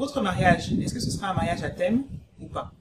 [0.00, 2.04] votre mariage, est-ce que ce sera un mariage à thème
[2.40, 2.72] ou pas?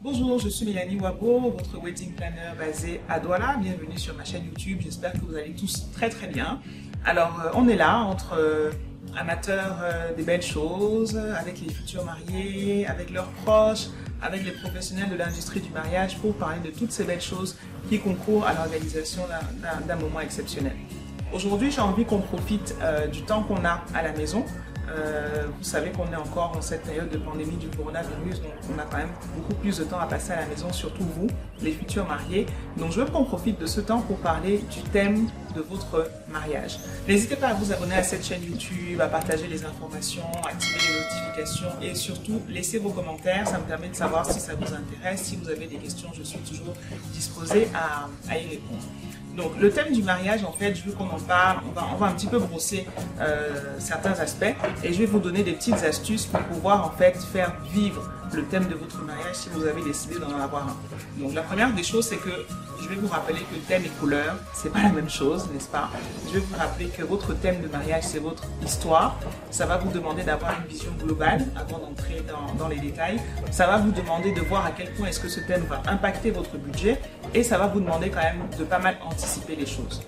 [0.00, 3.56] Bonjour, je suis Mélanie Wabo, votre wedding planner basé à Douala.
[3.60, 4.78] Bienvenue sur ma chaîne YouTube.
[4.82, 6.60] J'espère que vous allez tous très très bien.
[7.04, 8.34] Alors, euh, on est là entre
[9.02, 13.86] euh, amateurs euh, des belles choses, avec les futurs mariés, avec leurs proches,
[14.20, 17.56] avec les professionnels de l'industrie du mariage pour parler de toutes ces belles choses
[17.88, 19.22] qui concourent à l'organisation
[19.86, 20.76] d'un moment exceptionnel.
[21.32, 22.76] Aujourd'hui, j'ai envie qu'on profite
[23.10, 24.44] du temps qu'on a à la maison
[24.90, 28.78] euh, vous savez qu'on est encore en cette période de pandémie du coronavirus, donc on
[28.78, 31.28] a quand même beaucoup plus de temps à passer à la maison, surtout vous,
[31.60, 32.46] les futurs mariés.
[32.76, 36.78] Donc je veux qu'on profite de ce temps pour parler du thème de votre mariage.
[37.06, 41.00] N'hésitez pas à vous abonner à cette chaîne YouTube, à partager les informations, activer les
[41.00, 43.46] notifications et surtout laisser vos commentaires.
[43.46, 45.22] Ça me permet de savoir si ça vous intéresse.
[45.22, 46.74] Si vous avez des questions, je suis toujours
[47.12, 48.82] disposée à y répondre.
[49.36, 51.96] Donc le thème du mariage, en fait, je veux qu'on en parle, on va, on
[51.96, 52.86] va un petit peu brosser
[53.20, 54.54] euh, certains aspects.
[54.84, 58.44] Et je vais vous donner des petites astuces pour pouvoir en fait faire vivre le
[58.44, 60.76] thème de votre mariage si vous avez décidé d'en avoir un.
[61.20, 62.30] Donc la première des choses, c'est que
[62.82, 65.88] je vais vous rappeler que thème et couleur, c'est pas la même chose, n'est-ce pas?
[66.28, 69.18] Je vais vous rappeler que votre thème de mariage, c'est votre histoire.
[69.50, 73.20] Ça va vous demander d'avoir une vision globale avant d'entrer dans, dans les détails.
[73.50, 76.30] Ça va vous demander de voir à quel point est-ce que ce thème va impacter
[76.30, 77.00] votre budget
[77.34, 80.02] et ça va vous demander quand même de pas mal anticiper les choses.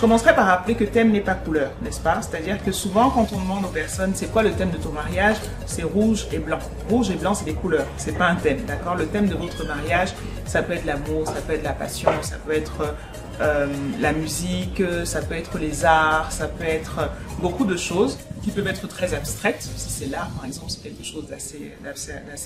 [0.00, 2.20] Commencerai par rappeler que thème n'est pas couleur, n'est-ce pas?
[2.22, 5.36] C'est-à-dire que souvent, quand on demande aux personnes c'est quoi le thème de ton mariage,
[5.66, 6.58] c'est rouge et blanc.
[6.88, 8.96] Rouge et blanc, c'est des couleurs, c'est pas un thème, d'accord?
[8.96, 10.10] Le thème de votre mariage,
[10.46, 12.94] ça peut être l'amour, ça peut être la passion, ça peut être
[13.40, 13.66] euh,
[14.00, 18.66] la musique, ça peut être les arts, ça peut être beaucoup de choses qui peuvent
[18.66, 19.62] être très abstraites.
[19.76, 21.72] Si c'est l'art, par exemple, c'est quelque chose d'assez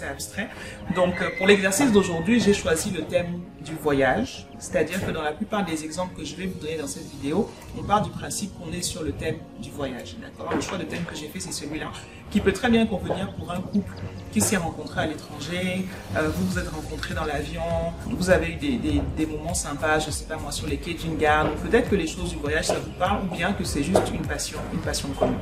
[0.08, 0.48] abstrait.
[0.94, 4.46] Donc, euh, pour l'exercice d'aujourd'hui, j'ai choisi le thème du voyage.
[4.58, 7.50] C'est-à-dire que dans la plupart des exemples que je vais vous donner dans cette vidéo,
[7.78, 10.16] on part du principe qu'on est sur le thème du voyage.
[10.20, 10.52] D'accord?
[10.54, 11.90] Le choix de thème que j'ai fait, c'est celui-là,
[12.30, 13.92] qui peut très bien convenir pour un couple
[14.32, 17.62] qui s'est rencontré à l'étranger, euh, vous vous êtes rencontrés dans l'avion,
[18.06, 20.94] vous avez eu des, des, des, moments sympas, je sais pas moi, sur les quais
[20.94, 21.48] d'une gare.
[21.62, 24.26] Peut-être que les choses du voyage, ça vous parle, ou bien que c'est juste une
[24.26, 25.38] passion, une passion commune.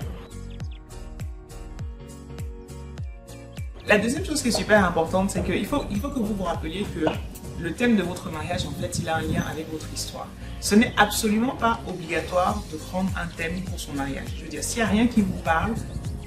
[3.88, 6.44] La deuxième chose qui est super importante, c'est qu'il faut, il faut que vous vous
[6.44, 7.04] rappeliez que
[7.60, 10.28] le thème de votre mariage, en fait, il a un lien avec votre histoire.
[10.60, 14.28] Ce n'est absolument pas obligatoire de prendre un thème pour son mariage.
[14.38, 15.72] Je veux dire, s'il n'y a rien qui vous parle,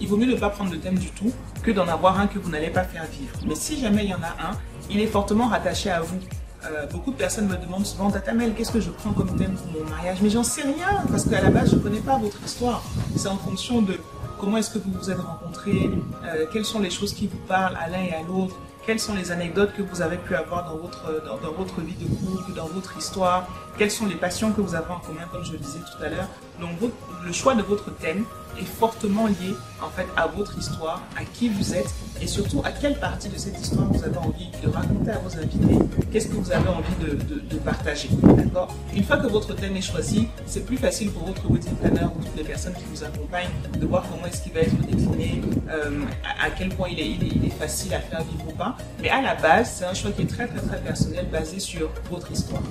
[0.02, 1.32] il vaut mieux ne pas prendre de thème du tout
[1.64, 3.34] que d'en avoir un que vous n'allez pas faire vivre.
[3.48, 4.58] Mais si jamais il y en a un,
[4.90, 6.20] il est fortement rattaché à vous.
[6.66, 9.82] Euh, beaucoup de personnes me demandent souvent, Tatamel, qu'est-ce que je prends comme thème pour
[9.82, 10.18] mon mariage?
[10.22, 12.84] Mais j'en sais rien, parce qu'à la base, je ne connais pas votre histoire.
[13.16, 13.98] C'est en fonction de
[14.46, 15.90] comment est-ce que vous vous êtes rencontrés,
[16.24, 19.16] euh, quelles sont les choses qui vous parlent à l'un et à l'autre, quelles sont
[19.16, 22.54] les anecdotes que vous avez pu avoir dans votre, dans, dans, votre vie de couple,
[22.56, 23.48] dans votre histoire,
[23.80, 26.10] quelles sont les passions que vous avez en commun, comme je le disais tout à
[26.10, 26.30] l'heure?
[26.60, 26.92] Donc,
[27.26, 28.26] le choix de votre thème
[28.60, 32.72] est fortement lié en fait à votre histoire, à qui vous êtes et surtout à
[32.72, 35.78] quelle partie de cette histoire vous avez envie de raconter à vos invités,
[36.12, 38.10] qu'est-ce que vous avez envie de, de, partager.
[38.22, 38.74] D'accord?
[38.96, 42.24] Une fois que votre thème est choisi, c'est plus facile pour votre wedding planner ou
[42.24, 46.04] toutes les personnes qui vous accompagnent de voir comment est-ce qu'il va être décliné, euh,
[46.24, 48.54] à, à, quel point il est, il, est, il est facile à faire vivre ou
[48.54, 48.78] pas.
[49.02, 51.90] Mais à la base, c'est un choix qui est très très très personnel basé sur
[52.10, 52.62] votre histoire.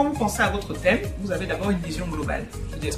[0.00, 2.46] Quand vous pensez à votre thème, vous avez d'abord une vision globale.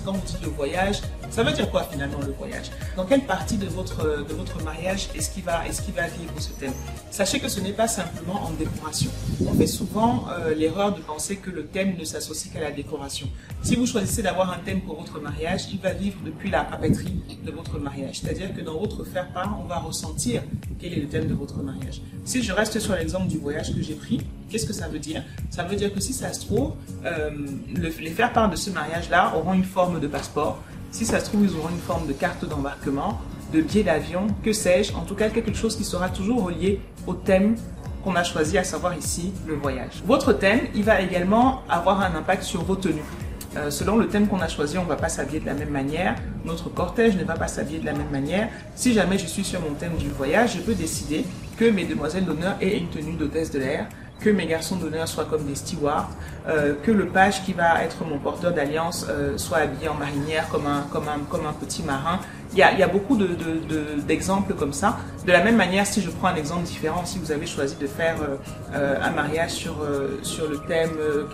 [0.04, 2.70] Quand vous dites le voyage, ça veut dire quoi finalement le voyage?
[2.96, 6.32] Dans quelle partie de votre, de votre mariage est-ce qu'il va, est qu va vivre
[6.38, 6.72] ce thème?
[7.10, 9.10] Sachez que ce n'est pas simplement en décoration.
[9.44, 13.26] On fait souvent euh, l'erreur de penser que le thème ne s'associe qu'à la décoration.
[13.62, 17.20] Si vous choisissez d'avoir un thème pour votre mariage, il va vivre depuis la papeterie
[17.44, 18.20] de votre mariage.
[18.20, 20.44] C'est-à-dire que dans votre faire-part, on va ressentir
[20.78, 22.00] quel est le thème de votre mariage.
[22.24, 24.20] Si je reste sur l'exemple du voyage que j'ai pris,
[24.52, 25.24] qu'est-ce que ça veut dire?
[25.50, 26.74] Ça veut dire que si ça se trouve,
[27.06, 27.30] euh,
[27.74, 30.58] le, les faire-part de ce mariage-là auront une forme de passeport.
[30.90, 33.18] Si ça se trouve, ils auront une forme de carte d'embarquement,
[33.52, 34.92] de billet d'avion, que sais-je.
[34.94, 37.56] En tout cas, quelque chose qui sera toujours relié au thème
[38.04, 40.02] qu'on a choisi, à savoir ici le voyage.
[40.06, 43.00] Votre thème, il va également avoir un impact sur vos tenues.
[43.56, 45.70] Euh, selon le thème qu'on a choisi, on ne va pas s'habiller de la même
[45.70, 46.16] manière.
[46.44, 48.48] Notre cortège ne va pas s'habiller de la même manière.
[48.74, 51.24] Si jamais je suis sur mon thème du voyage, je peux décider
[51.58, 53.86] que mes demoiselles d'honneur aient une tenue d'hôtesse de l'air,
[54.22, 56.10] que mes garçons d'honneur soient comme des stewards,
[56.48, 60.48] euh, que le page qui va être mon porteur d'alliance euh, soit habillé en marinière
[60.48, 62.20] comme un, comme un, comme un petit marin.
[62.52, 63.16] Il y a, il y a beaucoup
[64.06, 64.98] d'exemples de, de, comme ça.
[65.26, 67.86] De la même manière, si je prends un exemple différent, si vous avez choisi de
[67.86, 68.16] faire
[68.74, 69.76] euh, un mariage sur,
[70.22, 70.90] sur le thème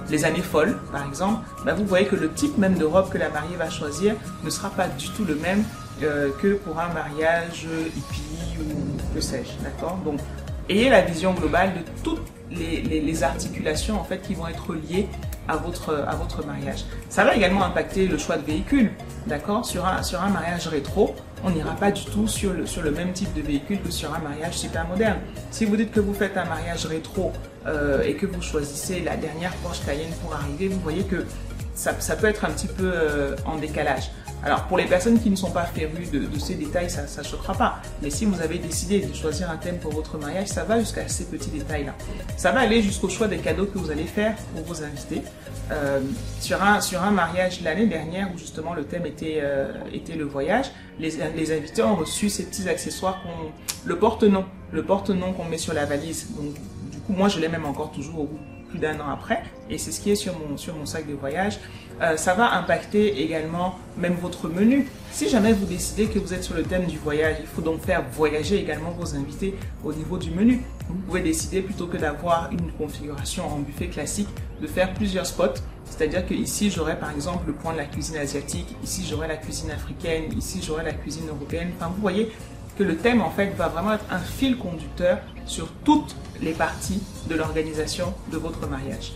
[0.08, 3.18] les années folles, par exemple, ben vous voyez que le type même de robe que
[3.18, 4.14] la mariée va choisir
[4.44, 5.64] ne sera pas du tout le même
[6.00, 9.98] que pour un mariage hippie ou que sais-je, d'accord?
[10.04, 10.20] Donc,
[10.68, 15.08] ayez la vision globale de toutes les, articulations en fait qui vont être liées
[15.48, 16.84] à votre, à votre mariage.
[17.08, 18.92] Ça va également impacter le choix de véhicule,
[19.26, 19.64] d'accord?
[19.64, 22.90] Sur un, sur un mariage rétro, on n'ira pas du tout sur le, sur le
[22.90, 25.18] même type de véhicule que sur un mariage super moderne.
[25.50, 27.32] Si vous dites que vous faites un mariage rétro
[27.66, 31.24] euh, et que vous choisissez la dernière Porsche Cayenne pour arriver, vous voyez que
[31.74, 34.10] ça, ça peut être un petit peu euh, en décalage.
[34.44, 37.54] Alors pour les personnes qui ne sont pas férues de, ces détails, ça ne choquera
[37.54, 37.78] pas.
[38.02, 41.08] Mais si vous avez décidé de choisir un thème pour votre mariage, ça va jusqu'à
[41.08, 41.94] ces petits détails-là.
[42.36, 45.22] Ça va aller jusqu'au choix des cadeaux que vous allez faire pour vos invités.
[45.70, 46.00] Euh,
[46.40, 50.24] sur, un, sur un mariage l'année dernière où justement le thème était, euh, était le
[50.24, 50.66] voyage,
[50.98, 53.50] les, les invités ont reçu ces petits accessoires, qu'on,
[53.84, 56.28] le porte-nom, le porte-nom qu'on met sur la valise.
[56.36, 56.54] Donc
[56.90, 58.38] du coup moi je l'ai même encore toujours au bout
[58.68, 61.14] plus d'un an après, et c'est ce qui est sur mon, sur mon sac de
[61.14, 61.58] voyage.
[62.00, 64.86] Euh, ça va impacter également même votre menu.
[65.10, 67.80] Si jamais vous décidez que vous êtes sur le thème du voyage, il faut donc
[67.80, 69.54] faire voyager également vos invités
[69.84, 70.62] au niveau du menu.
[70.88, 74.28] Vous pouvez décider plutôt que d'avoir une configuration en buffet classique,
[74.60, 75.60] de faire plusieurs spots.
[75.86, 79.36] C'est-à-dire que ici j'aurai par exemple le point de la cuisine asiatique, ici j'aurai la
[79.36, 81.70] cuisine africaine, ici j'aurai la cuisine européenne.
[81.76, 82.30] Enfin vous voyez
[82.82, 87.34] le thème en fait va vraiment être un fil conducteur sur toutes les parties de
[87.34, 89.12] l'organisation de votre mariage.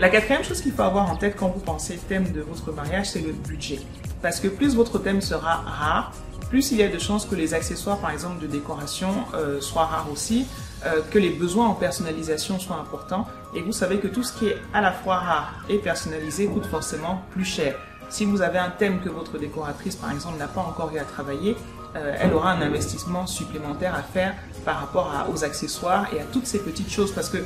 [0.00, 3.10] La quatrième chose qu'il faut avoir en tête quand vous pensez thème de votre mariage,
[3.10, 3.80] c'est le budget.
[4.22, 6.12] Parce que plus votre thème sera rare,
[6.50, 9.86] plus il y a de chances que les accessoires, par exemple, de décoration euh, soient
[9.86, 10.46] rares aussi,
[10.86, 13.26] euh, que les besoins en personnalisation soient importants.
[13.56, 16.66] Et vous savez que tout ce qui est à la fois rare et personnalisé coûte
[16.66, 17.74] forcément plus cher.
[18.10, 21.04] Si vous avez un thème que votre décoratrice, par exemple, n'a pas encore eu à
[21.04, 21.56] travailler,
[21.96, 24.34] euh, elle aura un investissement supplémentaire à faire
[24.64, 27.38] par rapport aux accessoires et à toutes ces petites choses parce que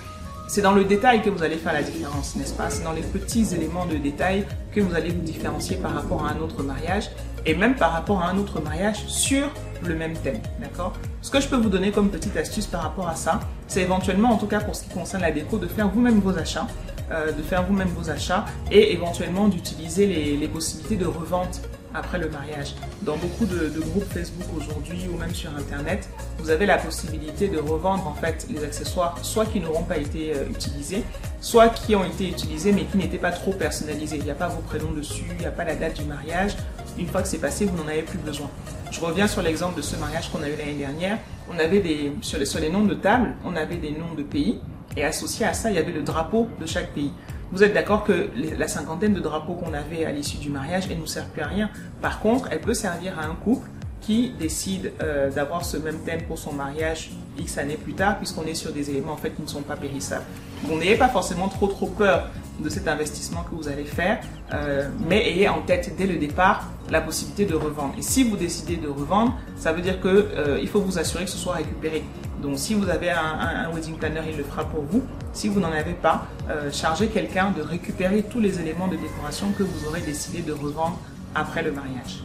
[0.49, 2.69] c'est dans le détail que vous allez faire la différence, n'est-ce pas?
[2.69, 6.31] C'est dans les petits éléments de détail que vous allez vous différencier par rapport à
[6.31, 7.11] un autre mariage
[7.47, 9.49] et même par rapport à un autre mariage sur
[9.83, 10.93] le même thème, d'accord?
[11.23, 14.31] Ce que je peux vous donner comme petite astuce par rapport à ça, c'est éventuellement,
[14.31, 16.67] en tout cas pour ce qui concerne la déco, de faire vous-même vos achats,
[17.13, 21.61] euh, de faire vous-même vos achats et éventuellement d'utiliser les, possibilités de revente
[21.95, 22.75] après le mariage.
[23.03, 27.59] Dans beaucoup de, groupes Facebook aujourd'hui ou même sur Internet, vous avez la possibilité de
[27.59, 31.05] revendre en fait les accessoires, soit qui n'auront pas été euh, utilisés,
[31.41, 34.17] soit qui ont été utilisés mais qui n'étaient pas trop personnalisés.
[34.17, 36.53] Il n'y a pas vos prénoms dessus, il n'y a pas la date du mariage.
[36.99, 38.51] Une fois que c'est passé, vous n'en avez plus besoin.
[38.91, 41.19] Je reviens sur l'exemple de ce mariage qu'on a eu l'année dernière.
[41.51, 44.61] On avait sur les, sur les noms de table, on avait des noms de pays
[44.97, 47.13] et associé à ça, il y avait le drapeau de chaque pays.
[47.53, 50.97] Vous êtes d'accord que la cinquantaine de drapeaux qu'on avait à l'issue du mariage, elle
[50.97, 51.71] ne nous sert plus à rien.
[52.01, 53.69] Par contre, elle peut servir à un couple
[54.01, 58.45] qui décide euh, d'avoir ce même thème pour son mariage X années plus tard, puisqu'on
[58.45, 60.25] est sur des éléments en fait qui ne sont pas périssables.
[60.65, 64.21] Vous n'ayez pas forcément trop trop peur de cet investissement que vous allez faire,
[64.53, 67.95] euh, mais ayez en tête dès le départ la possibilité de revendre.
[67.97, 71.25] Et si vous décidez de revendre, ça veut dire que euh, il faut vous assurer
[71.25, 72.03] que ce soit récupéré.
[72.43, 75.03] Donc si vous avez un, wedding planner, il le fera pour vous.
[75.33, 79.53] Si vous n'en avez pas, euh, chargez quelqu'un de récupérer tous les éléments de décoration
[79.57, 80.99] que vous aurez décidé de revendre
[81.35, 82.25] après le mariage.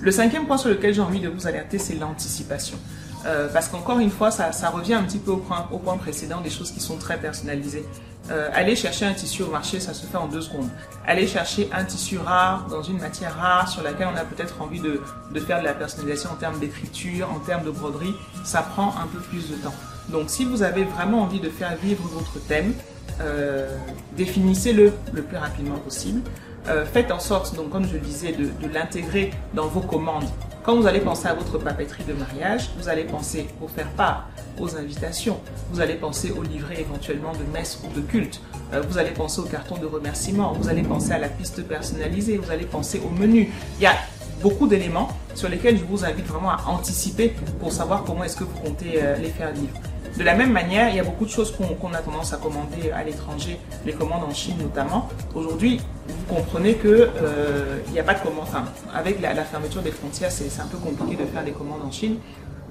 [0.00, 2.78] Le cinquième point sur lequel j'ai envie de vous alerter, c'est l'anticipation.
[3.26, 6.40] Euh, parce qu'encore une fois, ça, revient un petit peu au point, au point précédent
[6.42, 7.84] des choses qui sont très personnalisées.
[8.30, 10.70] Euh, aller chercher un tissu au marché, ça se fait en deux secondes.
[11.06, 14.80] Aller chercher un tissu rare dans une matière rare sur laquelle on a peut-être envie
[14.80, 15.00] de,
[15.40, 18.14] faire de la personnalisation en termes d'écriture, en termes de broderie,
[18.44, 19.74] ça prend un peu plus de temps.
[20.08, 22.72] Donc si vous avez vraiment envie de faire vivre votre thème,
[23.20, 23.68] euh,
[24.16, 26.22] définissez-le le plus rapidement possible.
[26.68, 30.30] Euh, faites en sorte, donc comme je le disais, de l'intégrer dans vos commandes.
[30.64, 34.30] Quand vous allez penser à votre papeterie de mariage, vous allez penser au faire part,
[34.58, 35.38] aux invitations,
[35.70, 38.40] vous allez penser au livret éventuellement de messe ou de culte,
[38.72, 42.38] euh, vous allez penser au carton de remerciement, vous allez penser à la piste personnalisée,
[42.38, 43.52] vous allez penser au menu.
[43.78, 43.94] Il y a
[44.40, 48.44] beaucoup d'éléments sur lesquels je vous invite vraiment à anticiper pour savoir comment est-ce que
[48.44, 49.78] vous comptez euh, les faire vivre.
[50.16, 52.92] De la même manière, il y a beaucoup de choses qu'on a tendance à commander
[52.92, 55.08] à l'étranger, les commandes en Chine notamment.
[55.34, 58.44] Aujourd'hui, vous comprenez que euh, il n'y a pas de commande.
[58.44, 61.90] Enfin, avec la, fermeture des frontières, c'est un peu compliqué de faire des commandes en
[61.90, 62.18] Chine.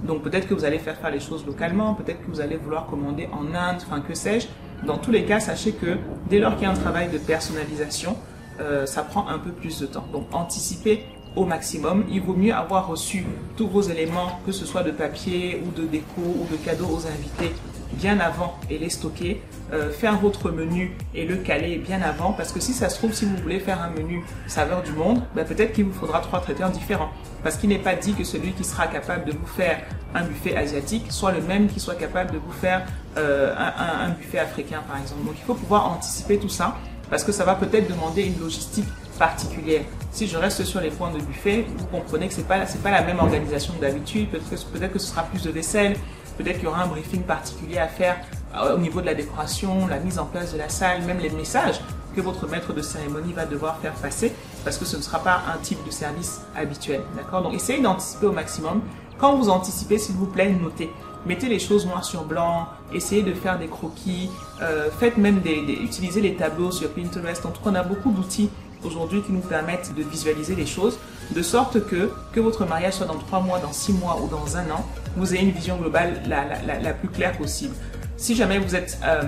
[0.03, 2.87] Donc peut-être que vous allez faire faire les choses localement, peut-être que vous allez vouloir
[2.87, 4.47] commander en Inde, enfin que sais-je.
[4.85, 5.97] Dans tous les cas, sachez que
[6.29, 8.15] dès lors qu'il y a un travail de personnalisation,
[8.61, 10.05] euh, ça prend un peu plus de temps.
[10.13, 11.05] Donc anticipez
[11.35, 12.05] au maximum.
[12.09, 13.25] Il vaut mieux avoir reçu
[13.57, 17.07] tous vos éléments, que ce soit de papier ou de déco ou de cadeaux aux
[17.07, 17.53] invités,
[17.93, 19.41] bien avant et les stocker.
[19.71, 23.13] Euh, faire votre menu et le caler bien avant parce que si ça se trouve,
[23.13, 26.41] si vous voulez faire un menu saveur du monde, ben peut-être qu'il vous faudra trois
[26.41, 27.09] traiteurs différents.
[27.41, 29.81] Parce qu'il n'est pas dit que celui qui sera capable de vous faire
[30.13, 32.85] un buffet asiatique soit le même qui soit capable de vous faire
[33.17, 35.25] euh, un, un buffet africain par exemple.
[35.25, 36.75] Donc il faut pouvoir anticiper tout ça
[37.09, 38.85] parce que ça va peut-être demander une logistique
[39.17, 39.83] particulière.
[40.11, 42.91] Si je reste sur les points de buffet, vous comprenez que c'est pas c'est pas
[42.91, 44.29] la même organisation d'habitude.
[44.29, 45.95] Peut-être que, peut que ce sera plus de vaisselle,
[46.37, 48.17] peut-être qu'il y aura un briefing particulier à faire
[48.55, 51.29] euh, au niveau de la décoration, la mise en place de la salle, même les
[51.29, 51.79] messages
[52.15, 54.31] que votre maître de cérémonie va devoir faire passer
[54.63, 57.01] parce que ce ne sera pas un type de service habituel.
[57.15, 57.41] D'accord?
[57.41, 58.81] Donc essayez d'anticiper au maximum.
[59.17, 60.91] Quand vous anticipez, s'il vous plaît, notez.
[61.25, 64.29] Mettez les choses noir sur blanc, essayez de faire des croquis,
[64.61, 67.45] euh, faites même des, des, utilisez les tableaux sur Pinterest.
[67.45, 68.49] En tout cas, on a beaucoup d'outils
[68.83, 70.99] aujourd'hui qui nous permettent de visualiser les choses,
[71.33, 74.57] de sorte que, que votre mariage soit dans trois mois, dans six mois ou dans
[74.57, 77.73] un an, vous ayez une vision globale la, la, la plus claire possible.
[78.17, 79.21] Si jamais vous êtes euh,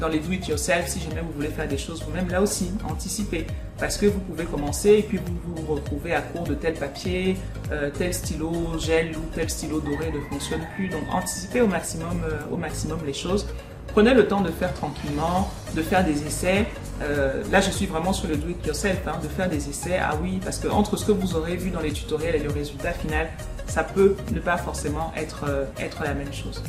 [0.00, 3.46] dans les do-it-yourself, si jamais vous voulez faire des choses vous-même, là aussi, anticipez.
[3.78, 7.36] Parce que vous pouvez commencer et puis vous vous retrouvez à court de tel papier,
[7.72, 10.88] euh, tel stylo gel ou tel stylo doré ne fonctionne plus.
[10.88, 13.46] Donc anticipez au maximum, euh, au maximum les choses.
[13.88, 16.66] Prenez le temps de faire tranquillement, de faire des essais.
[17.02, 19.98] Euh, là, je suis vraiment sur le do it yourself, hein, de faire des essais.
[20.00, 22.50] Ah oui, parce que entre ce que vous aurez vu dans les tutoriels et le
[22.50, 23.28] résultat final,
[23.66, 25.44] ça peut ne pas forcément être,
[25.78, 26.62] être la même chose.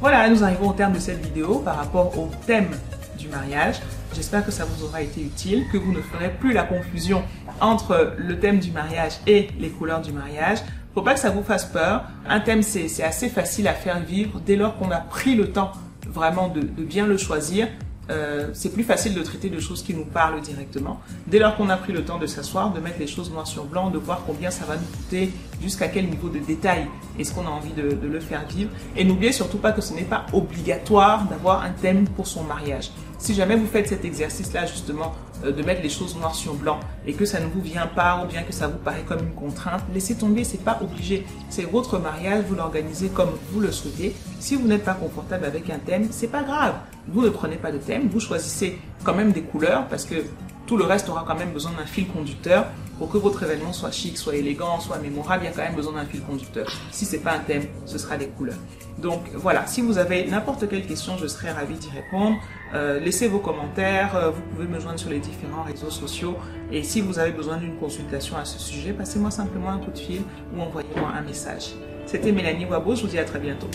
[0.00, 2.70] Voilà, nous arrivons au terme de cette vidéo par rapport au thème
[3.18, 3.80] du mariage.
[4.14, 7.22] J'espère que ça vous aura été utile, que vous ne ferez plus la confusion
[7.60, 10.58] entre le thème du mariage et les couleurs du mariage.
[10.94, 12.04] Faut pas que ça vous fasse peur.
[12.28, 15.72] Un thème, c'est assez facile à faire vivre dès lors qu'on a pris le temps
[16.06, 17.68] vraiment de, bien le choisir.
[18.10, 21.00] Euh, c'est plus facile de traiter de choses qui nous parlent directement.
[21.26, 23.64] Dès lors qu'on a pris le temps de s'asseoir, de mettre les choses noir sur
[23.64, 26.86] blanc, de voir combien ça va nous coûter, jusqu'à quel niveau de détail
[27.18, 28.70] est-ce qu'on a envie de, le faire vivre.
[28.94, 32.90] Et n'oubliez surtout pas que ce n'est pas obligatoire d'avoir un thème pour son mariage.
[33.24, 35.14] Si jamais vous faites cet exercice-là, justement,
[35.46, 38.22] euh, de mettre les choses noir sur blanc et que ça ne vous vient pas
[38.22, 41.24] ou bien que ça vous paraît comme une contrainte, laissez tomber, c'est pas obligé.
[41.48, 44.14] C'est votre mariage, vous l'organisez comme vous le souhaitez.
[44.40, 46.74] Si vous n'êtes pas confortable avec un thème, c'est pas grave.
[47.08, 50.16] Vous ne prenez pas de thème, vous choisissez quand même des couleurs parce que
[50.66, 52.66] tout le reste aura quand même besoin d'un fil conducteur
[52.98, 55.74] pour que votre événement soit chic, soit élégant, soit mémorable, il y a quand même
[55.74, 56.66] besoin d'un fil conducteur.
[56.90, 58.58] Si c'est pas un thème, ce sera des couleurs.
[58.98, 62.36] Donc voilà, si vous avez n'importe quelle question, je serai ravi d'y répondre.
[62.74, 66.36] Euh, laissez vos commentaires, euh, vous pouvez me joindre sur les différents réseaux sociaux.
[66.70, 69.98] Et si vous avez besoin d'une consultation à ce sujet, passez-moi simplement un coup de
[69.98, 70.22] fil
[70.56, 71.72] ou envoyez-moi un message.
[72.06, 73.68] C'était Mélanie Wabo, je vous dis à très bientôt.